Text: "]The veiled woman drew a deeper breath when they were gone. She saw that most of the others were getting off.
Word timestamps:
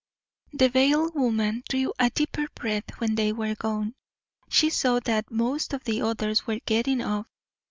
"]The 0.59 0.67
veiled 0.69 1.13
woman 1.13 1.61
drew 1.69 1.93
a 1.99 2.09
deeper 2.09 2.47
breath 2.55 2.89
when 2.99 3.13
they 3.13 3.31
were 3.31 3.53
gone. 3.53 3.93
She 4.49 4.71
saw 4.71 4.99
that 5.01 5.29
most 5.29 5.73
of 5.73 5.83
the 5.83 6.01
others 6.01 6.47
were 6.47 6.59
getting 6.65 7.01
off. 7.01 7.27